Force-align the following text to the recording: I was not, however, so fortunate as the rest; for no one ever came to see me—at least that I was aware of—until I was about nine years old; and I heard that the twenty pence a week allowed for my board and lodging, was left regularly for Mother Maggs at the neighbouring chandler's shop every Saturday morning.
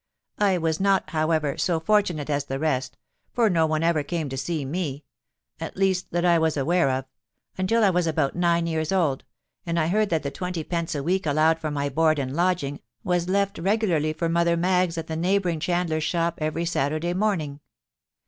I 0.39 0.57
was 0.57 0.79
not, 0.79 1.11
however, 1.11 1.59
so 1.59 1.79
fortunate 1.79 2.27
as 2.27 2.45
the 2.45 2.57
rest; 2.57 2.97
for 3.33 3.51
no 3.51 3.67
one 3.67 3.83
ever 3.83 4.01
came 4.01 4.29
to 4.29 4.35
see 4.35 4.65
me—at 4.65 5.77
least 5.77 6.09
that 6.09 6.25
I 6.25 6.39
was 6.39 6.57
aware 6.57 6.89
of—until 6.89 7.83
I 7.83 7.91
was 7.91 8.07
about 8.07 8.35
nine 8.35 8.65
years 8.65 8.91
old; 8.91 9.25
and 9.63 9.79
I 9.79 9.89
heard 9.89 10.09
that 10.09 10.23
the 10.23 10.31
twenty 10.31 10.63
pence 10.63 10.95
a 10.95 11.03
week 11.03 11.27
allowed 11.27 11.59
for 11.59 11.69
my 11.69 11.87
board 11.87 12.17
and 12.17 12.35
lodging, 12.35 12.79
was 13.03 13.29
left 13.29 13.59
regularly 13.59 14.11
for 14.11 14.27
Mother 14.27 14.57
Maggs 14.57 14.97
at 14.97 15.05
the 15.05 15.15
neighbouring 15.15 15.59
chandler's 15.59 16.01
shop 16.03 16.39
every 16.41 16.65
Saturday 16.65 17.13
morning. 17.13 17.59